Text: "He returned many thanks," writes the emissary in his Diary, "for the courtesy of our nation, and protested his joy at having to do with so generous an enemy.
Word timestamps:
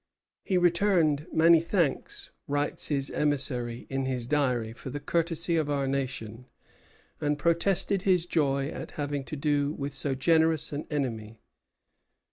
"He 0.43 0.57
returned 0.57 1.27
many 1.31 1.59
thanks," 1.59 2.31
writes 2.47 2.87
the 2.87 3.11
emissary 3.13 3.85
in 3.87 4.05
his 4.05 4.25
Diary, 4.25 4.73
"for 4.73 4.89
the 4.89 4.99
courtesy 4.99 5.57
of 5.57 5.69
our 5.69 5.87
nation, 5.87 6.47
and 7.21 7.37
protested 7.37 8.01
his 8.01 8.25
joy 8.25 8.69
at 8.69 8.93
having 8.97 9.23
to 9.25 9.35
do 9.35 9.73
with 9.73 9.93
so 9.93 10.15
generous 10.15 10.73
an 10.73 10.87
enemy. 10.89 11.39